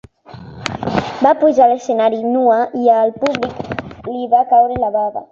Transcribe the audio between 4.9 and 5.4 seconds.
bava.